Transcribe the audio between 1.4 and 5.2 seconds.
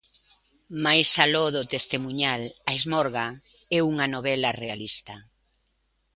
do testemuñal, "A Esmorga" é unha novela realista.